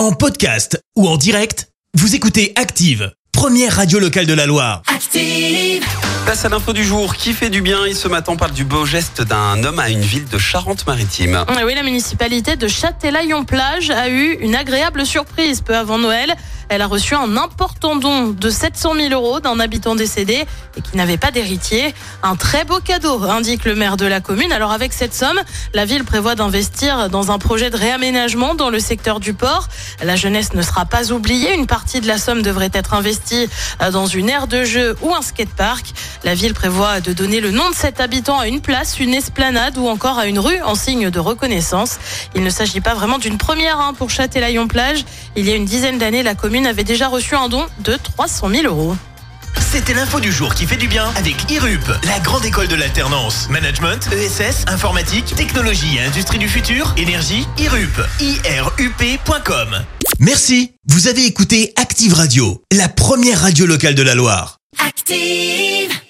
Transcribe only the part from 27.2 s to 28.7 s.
un projet de réaménagement dans